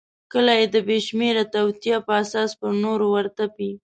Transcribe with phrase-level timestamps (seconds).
[0.31, 3.71] کله یې د بېشمیره توطیو په اساس پر نورو ورتپي.